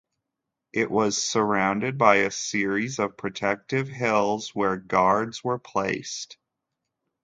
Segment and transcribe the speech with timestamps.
[0.73, 6.37] It was surrounded by a series of protective hills where guards were placed.